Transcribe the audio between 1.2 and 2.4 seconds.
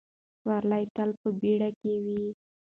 په بیړه کې وي.